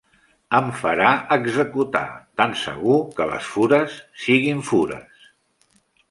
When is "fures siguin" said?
3.57-4.63